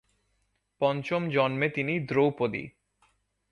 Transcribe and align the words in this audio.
পঞ্চম 0.81 1.21
জন্মে 1.29 1.67
তিনি 1.69 1.93
দ্রৌপদী। 1.99 2.63